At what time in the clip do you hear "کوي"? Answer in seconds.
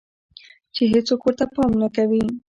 1.95-2.23